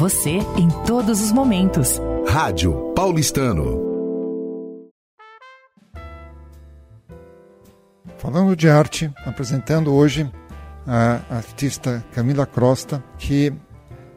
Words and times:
você 0.00 0.38
em 0.56 0.66
todos 0.86 1.20
os 1.20 1.30
momentos. 1.30 2.00
Rádio 2.26 2.72
Paulistano. 2.96 3.78
Falando 8.16 8.56
de 8.56 8.66
arte, 8.66 9.12
apresentando 9.26 9.92
hoje 9.92 10.26
a 10.86 11.20
artista 11.28 12.02
Camila 12.14 12.46
Crosta, 12.46 13.04
que 13.18 13.52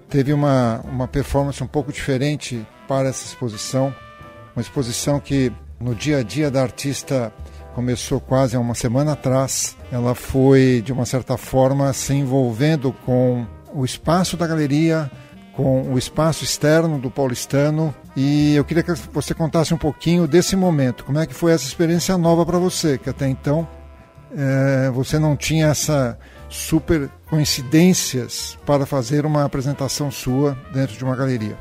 teve 0.07 0.31
uma, 0.31 0.79
uma 0.85 1.05
performance 1.05 1.61
um 1.61 1.67
pouco 1.67 1.91
diferente 1.91 2.65
para 2.87 3.09
essa 3.09 3.25
exposição. 3.25 3.93
Uma 4.55 4.61
exposição 4.61 5.19
que 5.19 5.51
no 5.81 5.93
dia 5.93 6.19
a 6.19 6.23
dia 6.23 6.49
da 6.49 6.61
artista 6.61 7.33
começou 7.75 8.21
quase 8.21 8.55
há 8.55 8.59
uma 8.61 8.73
semana 8.73 9.11
atrás. 9.11 9.75
Ela 9.91 10.15
foi, 10.15 10.81
de 10.81 10.93
uma 10.93 11.05
certa 11.05 11.35
forma, 11.35 11.91
se 11.91 12.13
envolvendo 12.13 12.93
com 13.05 13.45
o 13.73 13.83
espaço 13.83 14.37
da 14.37 14.47
galeria, 14.47 15.11
com 15.55 15.93
o 15.93 15.97
espaço 15.97 16.43
externo 16.43 16.97
do 16.99 17.09
paulistano. 17.09 17.93
E 18.15 18.55
eu 18.55 18.65
queria 18.65 18.83
que 18.83 18.93
você 19.11 19.33
contasse 19.33 19.73
um 19.73 19.77
pouquinho 19.77 20.27
desse 20.27 20.55
momento. 20.55 21.03
Como 21.03 21.19
é 21.19 21.25
que 21.25 21.33
foi 21.33 21.51
essa 21.51 21.65
experiência 21.65 22.17
nova 22.17 22.45
para 22.45 22.57
você, 22.57 22.97
que 22.97 23.09
até 23.09 23.27
então 23.27 23.67
é, 24.35 24.89
você 24.91 25.17
não 25.19 25.35
tinha 25.35 25.67
essa 25.67 26.17
super 26.49 27.09
coincidências 27.29 28.57
para 28.65 28.85
fazer 28.85 29.25
uma 29.25 29.43
apresentação 29.43 30.11
sua 30.11 30.57
dentro 30.73 30.95
de 30.95 31.03
uma 31.03 31.15
galeria. 31.15 31.57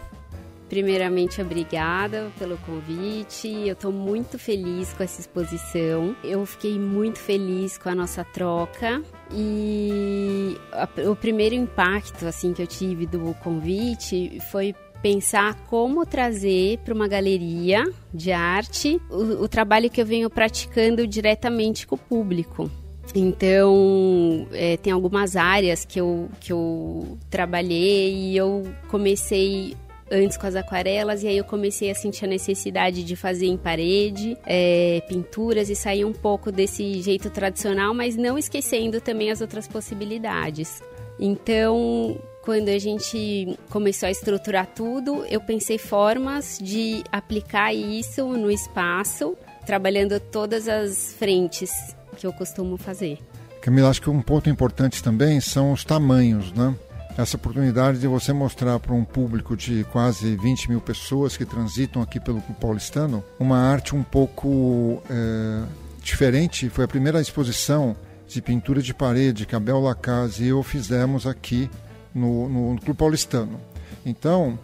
Primeiramente, 0.72 1.42
obrigada 1.42 2.32
pelo 2.38 2.56
convite. 2.56 3.46
Eu 3.46 3.74
estou 3.74 3.92
muito 3.92 4.38
feliz 4.38 4.90
com 4.94 5.02
essa 5.02 5.20
exposição. 5.20 6.16
Eu 6.24 6.46
fiquei 6.46 6.78
muito 6.78 7.18
feliz 7.18 7.76
com 7.76 7.90
a 7.90 7.94
nossa 7.94 8.24
troca 8.24 9.02
e 9.30 10.56
a, 10.72 10.88
o 11.10 11.14
primeiro 11.14 11.54
impacto 11.54 12.26
assim 12.26 12.54
que 12.54 12.62
eu 12.62 12.66
tive 12.66 13.04
do 13.04 13.34
convite 13.42 14.40
foi 14.50 14.74
pensar 15.02 15.56
como 15.66 16.06
trazer 16.06 16.78
para 16.78 16.94
uma 16.94 17.06
galeria 17.06 17.84
de 18.14 18.32
arte 18.32 18.98
o, 19.10 19.42
o 19.42 19.48
trabalho 19.48 19.90
que 19.90 20.00
eu 20.00 20.06
venho 20.06 20.30
praticando 20.30 21.06
diretamente 21.06 21.86
com 21.86 21.96
o 21.96 21.98
público. 21.98 22.70
Então, 23.14 24.46
é, 24.52 24.76
tem 24.78 24.92
algumas 24.92 25.36
áreas 25.36 25.84
que 25.84 26.00
eu, 26.00 26.30
que 26.40 26.52
eu 26.52 27.18
trabalhei 27.28 28.14
e 28.14 28.36
eu 28.36 28.62
comecei 28.88 29.76
antes 30.12 30.36
com 30.36 30.46
as 30.46 30.54
aquarelas 30.54 31.22
e 31.22 31.28
aí 31.28 31.38
eu 31.38 31.44
comecei 31.44 31.90
a 31.90 31.94
sentir 31.94 32.26
a 32.26 32.28
necessidade 32.28 33.02
de 33.02 33.16
fazer 33.16 33.46
em 33.46 33.56
parede, 33.56 34.36
é, 34.46 35.02
pinturas 35.08 35.70
e 35.70 35.74
sair 35.74 36.04
um 36.04 36.12
pouco 36.12 36.52
desse 36.52 37.00
jeito 37.00 37.30
tradicional, 37.30 37.94
mas 37.94 38.14
não 38.14 38.36
esquecendo 38.36 39.00
também 39.00 39.30
as 39.30 39.40
outras 39.40 39.66
possibilidades. 39.66 40.82
Então, 41.18 42.20
quando 42.42 42.68
a 42.68 42.78
gente 42.78 43.56
começou 43.70 44.06
a 44.06 44.10
estruturar 44.10 44.66
tudo, 44.66 45.24
eu 45.26 45.40
pensei 45.40 45.78
formas 45.78 46.58
de 46.60 47.02
aplicar 47.10 47.72
isso 47.72 48.26
no 48.26 48.50
espaço, 48.50 49.36
trabalhando 49.64 50.18
todas 50.20 50.68
as 50.68 51.14
frentes 51.14 51.70
que 52.16 52.26
eu 52.26 52.32
costumo 52.32 52.76
fazer. 52.76 53.18
Camila, 53.60 53.90
acho 53.90 54.02
que 54.02 54.10
um 54.10 54.20
ponto 54.20 54.50
importante 54.50 55.02
também 55.02 55.40
são 55.40 55.72
os 55.72 55.84
tamanhos, 55.84 56.52
né? 56.52 56.74
Essa 57.16 57.36
oportunidade 57.36 57.98
de 57.98 58.06
você 58.06 58.32
mostrar 58.32 58.78
para 58.78 58.94
um 58.94 59.04
público 59.04 59.56
de 59.56 59.84
quase 59.92 60.36
20 60.36 60.70
mil 60.70 60.80
pessoas 60.80 61.36
que 61.36 61.44
transitam 61.44 62.00
aqui 62.00 62.18
pelo 62.18 62.40
paulistano 62.60 63.22
uma 63.38 63.58
arte 63.58 63.94
um 63.94 64.02
pouco 64.02 65.02
é, 65.10 65.62
diferente. 66.02 66.68
Foi 66.68 66.84
a 66.84 66.88
primeira 66.88 67.20
exposição 67.20 67.94
de 68.26 68.40
pintura 68.40 68.80
de 68.80 68.94
parede 68.94 69.44
que 69.44 69.54
a 69.54 69.60
Bel 69.60 69.80
Lacaze 69.80 70.44
e 70.44 70.48
eu 70.48 70.62
fizemos 70.62 71.26
aqui 71.26 71.70
no, 72.14 72.48
no, 72.48 72.74
no 72.74 72.80
Clube 72.80 72.98
Paulistano. 72.98 73.60
Então, 74.04 74.58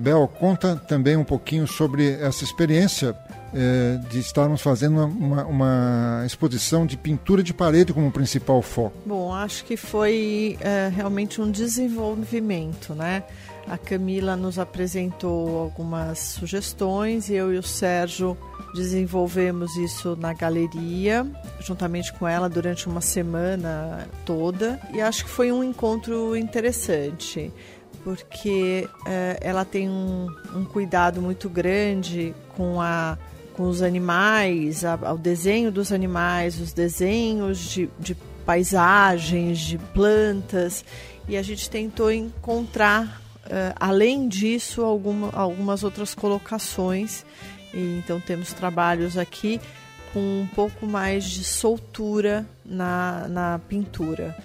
Bel, 0.00 0.28
conta 0.38 0.76
também 0.76 1.16
um 1.16 1.24
pouquinho 1.24 1.66
sobre 1.66 2.12
essa 2.20 2.44
experiência 2.44 3.16
é, 3.54 3.98
de 4.10 4.18
estarmos 4.18 4.60
fazendo 4.60 5.06
uma, 5.06 5.44
uma, 5.44 6.22
exposição 6.26 6.86
de 6.86 6.96
pintura 6.96 7.42
de 7.42 7.54
parede 7.54 7.92
como 7.92 8.10
principal 8.10 8.60
foco? 8.60 8.96
Bom, 9.06 9.32
acho 9.32 9.64
que 9.64 9.76
foi 9.76 10.58
é, 10.60 10.90
realmente 10.94 11.40
um 11.40 11.50
desenvolvimento, 11.50 12.94
né? 12.94 13.22
A 13.66 13.76
Camila 13.76 14.34
nos 14.34 14.58
apresentou 14.58 15.58
algumas 15.58 16.18
sugestões 16.18 17.28
e 17.28 17.34
eu 17.34 17.52
e 17.52 17.58
o 17.58 17.62
Sérgio 17.62 18.36
desenvolvemos 18.74 19.76
isso 19.76 20.16
na 20.16 20.32
galeria, 20.32 21.26
juntamente 21.60 22.12
com 22.14 22.26
ela 22.26 22.48
durante 22.48 22.86
uma 22.86 23.00
semana 23.00 24.06
toda. 24.24 24.80
E 24.92 25.00
acho 25.00 25.24
que 25.24 25.30
foi 25.30 25.52
um 25.52 25.62
encontro 25.62 26.34
interessante, 26.34 27.52
porque 28.16 28.88
é, 29.06 29.38
ela 29.40 29.64
tem 29.64 29.88
um, 29.88 30.26
um 30.54 30.64
cuidado 30.64 31.20
muito 31.20 31.48
grande 31.48 32.34
com 32.56 32.80
a 32.80 33.18
com 33.58 33.64
os 33.64 33.82
animais, 33.82 34.84
ao 34.84 35.18
desenho 35.18 35.72
dos 35.72 35.90
animais, 35.90 36.60
os 36.60 36.72
desenhos 36.72 37.58
de, 37.58 37.90
de 37.98 38.14
paisagens, 38.46 39.58
de 39.58 39.76
plantas, 39.76 40.84
e 41.28 41.36
a 41.36 41.42
gente 41.42 41.68
tentou 41.68 42.12
encontrar, 42.12 43.20
uh, 43.46 43.74
além 43.74 44.28
disso, 44.28 44.82
alguma, 44.82 45.30
algumas 45.32 45.82
outras 45.82 46.14
colocações. 46.14 47.26
E, 47.74 47.98
então 47.98 48.20
temos 48.20 48.52
trabalhos 48.52 49.18
aqui 49.18 49.60
com 50.12 50.20
um 50.20 50.48
pouco 50.54 50.86
mais 50.86 51.24
de 51.24 51.42
soltura 51.42 52.46
na, 52.64 53.26
na 53.28 53.60
pintura 53.68 54.36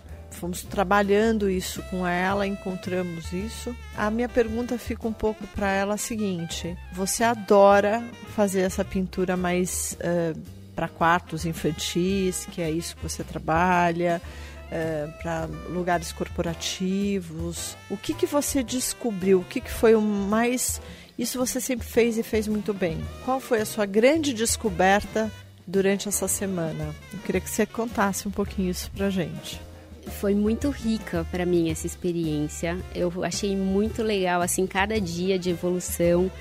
fomos 0.44 0.62
trabalhando 0.62 1.50
isso 1.50 1.82
com 1.84 2.06
ela, 2.06 2.46
encontramos 2.46 3.32
isso. 3.32 3.74
A 3.96 4.12
minha 4.12 4.28
pergunta 4.28 4.78
fica 4.78 5.08
um 5.08 5.14
pouco 5.14 5.48
para 5.48 5.72
ela 5.72 5.94
a 5.94 5.98
seguinte: 5.98 6.78
você 6.92 7.24
adora 7.24 8.04
fazer 8.36 8.60
essa 8.60 8.84
pintura 8.84 9.38
mais 9.38 9.98
uh, 10.02 10.38
para 10.76 10.90
quartos 10.90 11.46
infantis, 11.46 12.46
que 12.52 12.62
é 12.62 12.70
isso 12.70 12.94
que 12.98 13.04
você 13.04 13.24
trabalha? 13.24 14.22
Uh, 14.68 15.22
para 15.22 15.48
lugares 15.70 16.12
corporativos. 16.12 17.78
O 17.90 17.96
que, 17.96 18.14
que 18.14 18.26
você 18.26 18.62
descobriu? 18.62 19.40
O 19.40 19.46
que, 19.46 19.62
que 19.62 19.72
foi 19.72 19.96
o 19.96 20.02
mais. 20.02 20.82
Isso 21.18 21.38
você 21.38 21.62
sempre 21.62 21.88
fez 21.88 22.18
e 22.18 22.24
fez 22.24 22.50
muito 22.50 22.74
bem. 22.74 23.02
Qual 23.24 23.40
foi 23.40 23.62
a 23.62 23.66
sua 23.66 23.86
grande 23.86 24.34
descoberta 24.34 25.32
durante 25.66 26.10
essa 26.10 26.28
semana? 26.28 26.94
Eu 27.14 27.20
queria 27.20 27.40
que 27.40 27.50
você 27.50 27.66
contasse 27.66 28.28
um 28.28 28.32
pouquinho 28.32 28.72
isso 28.72 28.92
para 28.92 29.10
gente 29.10 29.62
foi 30.08 30.36
muito 30.36 30.70
rica 30.70 31.26
para 31.32 31.46
mim 31.46 31.70
essa 31.70 31.88
experiência. 31.88 32.78
Eu 32.94 33.24
achei 33.24 33.56
muito 33.56 34.04
legal 34.04 34.42
assim 34.42 34.66
cada 34.68 35.00
dia 35.00 35.38
de 35.38 35.50
evolução, 35.50 36.32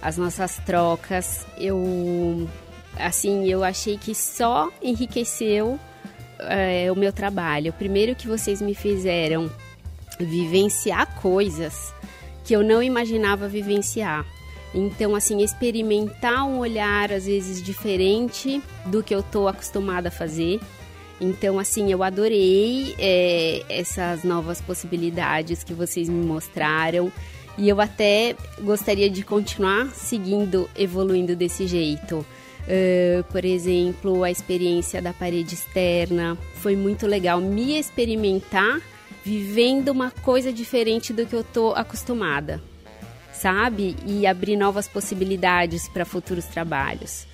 as 0.00 0.16
nossas 0.16 0.56
trocas. 0.58 1.46
Eu 1.58 2.48
assim, 2.96 3.48
eu 3.48 3.64
achei 3.64 3.98
que 3.98 4.14
só 4.14 4.70
enriqueceu 4.82 5.78
é, 6.38 6.90
o 6.90 6.96
meu 6.96 7.12
trabalho. 7.12 7.72
Primeiro 7.72 8.14
que 8.14 8.26
vocês 8.26 8.60
me 8.60 8.74
fizeram 8.74 9.50
vivenciar 10.18 11.20
coisas 11.20 11.92
que 12.44 12.54
eu 12.54 12.62
não 12.62 12.82
imaginava 12.82 13.48
vivenciar. 13.48 14.24
Então, 14.74 15.14
assim, 15.14 15.42
experimentar 15.42 16.44
um 16.44 16.58
olhar 16.58 17.12
às 17.12 17.26
vezes 17.26 17.62
diferente 17.62 18.60
do 18.86 19.02
que 19.02 19.14
eu 19.14 19.20
estou 19.20 19.46
acostumada 19.46 20.08
a 20.08 20.12
fazer. 20.12 20.60
Então, 21.20 21.58
assim, 21.58 21.90
eu 21.92 22.02
adorei 22.02 22.94
é, 22.98 23.62
essas 23.68 24.24
novas 24.24 24.60
possibilidades 24.60 25.62
que 25.62 25.72
vocês 25.72 26.08
me 26.08 26.24
mostraram. 26.24 27.12
E 27.56 27.68
eu 27.68 27.80
até 27.80 28.34
gostaria 28.60 29.08
de 29.08 29.22
continuar 29.22 29.88
seguindo, 29.90 30.68
evoluindo 30.76 31.36
desse 31.36 31.66
jeito. 31.66 32.26
Uh, 32.64 33.22
por 33.30 33.44
exemplo, 33.44 34.24
a 34.24 34.30
experiência 34.30 35.00
da 35.00 35.12
parede 35.12 35.54
externa. 35.54 36.36
Foi 36.54 36.74
muito 36.74 37.06
legal 37.06 37.40
me 37.40 37.78
experimentar 37.78 38.80
vivendo 39.22 39.90
uma 39.90 40.10
coisa 40.10 40.52
diferente 40.52 41.12
do 41.12 41.26
que 41.26 41.34
eu 41.34 41.44
tô 41.44 41.72
acostumada, 41.72 42.60
sabe? 43.32 43.94
E 44.06 44.26
abrir 44.26 44.56
novas 44.56 44.88
possibilidades 44.88 45.88
para 45.88 46.04
futuros 46.04 46.46
trabalhos 46.46 47.26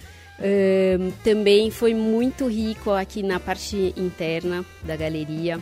também 1.22 1.70
foi 1.70 1.94
muito 1.94 2.48
rico 2.48 2.90
aqui 2.90 3.22
na 3.22 3.38
parte 3.38 3.92
interna 3.96 4.64
da 4.82 4.96
galeria, 4.96 5.60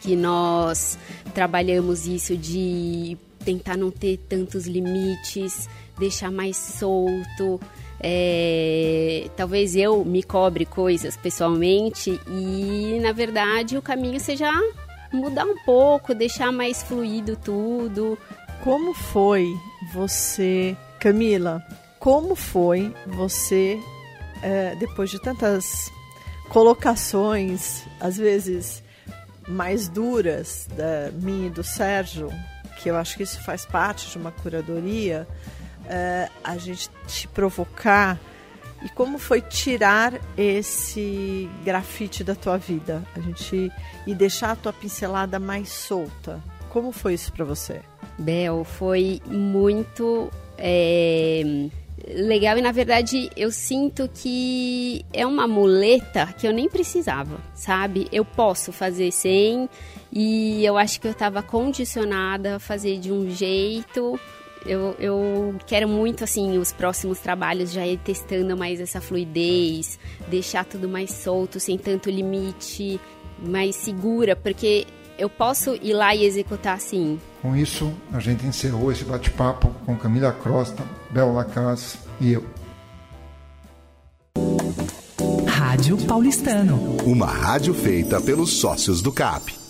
que 0.00 0.14
nós 0.14 0.98
trabalhamos 1.34 2.06
isso 2.06 2.36
de 2.36 3.16
tentar 3.44 3.76
não 3.76 3.90
ter 3.90 4.18
tantos 4.28 4.66
limites, 4.66 5.68
deixar 5.98 6.30
mais 6.30 6.56
solto. 6.56 7.60
É, 8.00 9.28
talvez 9.36 9.74
eu 9.74 10.04
me 10.04 10.22
cobre 10.22 10.64
coisas 10.64 11.16
pessoalmente 11.16 12.20
e 12.28 12.96
na 13.02 13.10
verdade 13.10 13.76
o 13.76 13.82
caminho 13.82 14.20
seja 14.20 14.48
mudar 15.12 15.44
um 15.44 15.56
pouco, 15.64 16.14
deixar 16.14 16.52
mais 16.52 16.82
fluido 16.82 17.36
tudo. 17.36 18.16
Como 18.62 18.94
foi 18.94 19.52
você, 19.92 20.76
Camila, 21.00 21.64
como 22.08 22.34
foi 22.34 22.94
você, 23.06 23.78
é, 24.42 24.74
depois 24.76 25.10
de 25.10 25.20
tantas 25.20 25.92
colocações, 26.48 27.82
às 28.00 28.16
vezes 28.16 28.82
mais 29.46 29.90
duras, 29.90 30.66
da 30.74 31.10
minha 31.12 31.48
e 31.48 31.50
do 31.50 31.62
Sérgio, 31.62 32.30
que 32.78 32.88
eu 32.88 32.96
acho 32.96 33.14
que 33.14 33.24
isso 33.24 33.44
faz 33.44 33.66
parte 33.66 34.10
de 34.10 34.16
uma 34.16 34.32
curadoria, 34.32 35.28
uh, 35.84 36.32
a 36.42 36.56
gente 36.56 36.88
te 37.06 37.28
provocar 37.28 38.18
e 38.82 38.88
como 38.88 39.18
foi 39.18 39.42
tirar 39.42 40.14
esse 40.34 41.46
grafite 41.62 42.24
da 42.24 42.34
tua 42.34 42.56
vida? 42.56 43.04
A 43.14 43.20
gente 43.20 43.70
e 44.06 44.14
deixar 44.14 44.52
a 44.52 44.56
tua 44.56 44.72
pincelada 44.72 45.38
mais 45.38 45.68
solta. 45.68 46.42
Como 46.70 46.90
foi 46.90 47.12
isso 47.12 47.30
para 47.34 47.44
você? 47.44 47.82
Bel, 48.18 48.64
foi 48.64 49.20
muito 49.26 50.30
é, 50.56 51.68
legal 52.14 52.58
e 52.58 52.62
na 52.62 52.72
verdade 52.72 53.30
eu 53.36 53.50
sinto 53.50 54.08
que 54.12 55.04
é 55.12 55.26
uma 55.26 55.46
muleta 55.46 56.26
que 56.38 56.46
eu 56.46 56.52
nem 56.52 56.68
precisava, 56.68 57.38
sabe? 57.54 58.08
Eu 58.12 58.24
posso 58.24 58.72
fazer 58.72 59.12
sem 59.12 59.68
e 60.12 60.64
eu 60.64 60.78
acho 60.78 61.00
que 61.00 61.06
eu 61.06 61.12
estava 61.12 61.42
condicionada 61.42 62.56
a 62.56 62.58
fazer 62.58 62.98
de 62.98 63.12
um 63.12 63.30
jeito 63.30 64.18
eu, 64.66 64.94
eu 64.98 65.54
quero 65.66 65.88
muito, 65.88 66.24
assim, 66.24 66.58
os 66.58 66.72
próximos 66.72 67.18
trabalhos 67.20 67.72
já 67.72 67.86
ir 67.86 67.98
testando 67.98 68.56
mais 68.56 68.80
essa 68.80 69.00
fluidez, 69.00 69.98
deixar 70.28 70.64
tudo 70.64 70.88
mais 70.88 71.10
solto, 71.10 71.60
sem 71.60 71.78
tanto 71.78 72.10
limite, 72.10 73.00
mais 73.38 73.76
segura, 73.76 74.34
porque 74.34 74.86
eu 75.18 75.30
posso 75.30 75.74
ir 75.76 75.94
lá 75.94 76.14
e 76.14 76.24
executar 76.24 76.76
assim. 76.76 77.20
Com 77.40 77.54
isso, 77.54 77.92
a 78.12 78.18
gente 78.18 78.44
encerrou 78.44 78.90
esse 78.90 79.04
bate-papo 79.04 79.68
com 79.86 79.96
Camila 79.96 80.32
Crosta, 80.32 80.82
Bel 81.10 81.32
Lacaz 81.32 81.96
e 82.20 82.32
eu. 82.32 82.44
Rádio 85.46 85.96
Paulistano. 85.98 86.96
Uma 87.04 87.26
rádio 87.26 87.72
feita 87.72 88.20
pelos 88.20 88.58
sócios 88.58 89.00
do 89.00 89.12
CAP. 89.12 89.67